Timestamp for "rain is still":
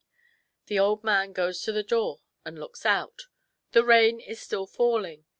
3.85-4.65